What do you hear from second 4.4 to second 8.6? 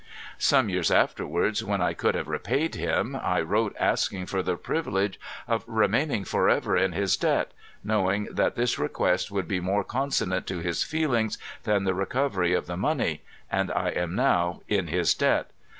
the privilege of remaining forever in his debt, know ing that